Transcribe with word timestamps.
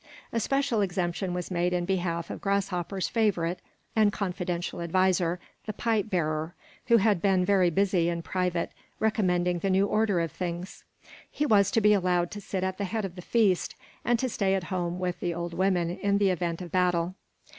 A 0.33 0.39
special 0.39 0.81
exemption 0.81 1.31
was 1.31 1.51
made 1.51 1.73
in 1.73 1.85
behalf 1.85 2.31
of 2.31 2.41
Grasshopper's 2.41 3.07
favorite 3.07 3.59
and 3.95 4.11
confidential 4.11 4.81
adviser, 4.81 5.39
the 5.67 5.73
Pipe 5.73 6.09
bearer, 6.09 6.55
who 6.87 6.97
had 6.97 7.21
been 7.21 7.45
very 7.45 7.69
busy 7.69 8.09
in 8.09 8.23
private, 8.23 8.71
recommending 8.99 9.59
the 9.59 9.69
new 9.69 9.85
order 9.85 10.19
of 10.19 10.31
things. 10.31 10.85
He 11.29 11.45
was 11.45 11.69
to 11.69 11.81
be 11.81 11.93
allowed 11.93 12.31
to 12.31 12.41
sit 12.41 12.63
at 12.63 12.79
the 12.79 12.85
head 12.85 13.05
of 13.05 13.15
the 13.15 13.21
feast, 13.21 13.75
and 14.03 14.17
to 14.17 14.27
stay 14.27 14.55
at 14.55 14.63
home 14.73 14.97
with 14.97 15.19
the 15.19 15.35
old 15.35 15.53
women 15.53 15.91
in 15.91 16.17
the 16.17 16.31
event 16.31 16.63
of 16.63 16.71
battle. 16.71 17.13